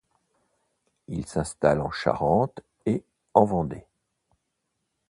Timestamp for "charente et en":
1.91-3.45